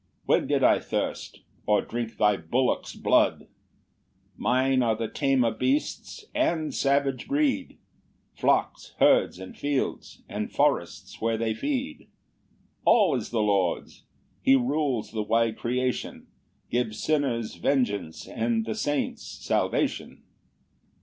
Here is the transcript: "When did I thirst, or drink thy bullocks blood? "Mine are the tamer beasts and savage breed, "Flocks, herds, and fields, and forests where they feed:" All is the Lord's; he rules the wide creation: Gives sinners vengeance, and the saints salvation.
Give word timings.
"When 0.25 0.47
did 0.47 0.63
I 0.63 0.79
thirst, 0.79 1.41
or 1.67 1.83
drink 1.83 2.17
thy 2.17 2.35
bullocks 2.35 2.95
blood? 2.95 3.45
"Mine 4.35 4.81
are 4.81 4.95
the 4.95 5.07
tamer 5.07 5.51
beasts 5.51 6.25
and 6.33 6.73
savage 6.73 7.27
breed, 7.27 7.77
"Flocks, 8.33 8.95
herds, 8.97 9.37
and 9.37 9.55
fields, 9.55 10.23
and 10.27 10.51
forests 10.51 11.21
where 11.21 11.37
they 11.37 11.53
feed:" 11.53 12.07
All 12.83 13.15
is 13.15 13.29
the 13.29 13.43
Lord's; 13.43 14.03
he 14.41 14.55
rules 14.55 15.11
the 15.11 15.21
wide 15.21 15.55
creation: 15.59 16.25
Gives 16.71 16.97
sinners 16.97 17.57
vengeance, 17.57 18.27
and 18.27 18.65
the 18.65 18.73
saints 18.73 19.21
salvation. 19.21 20.23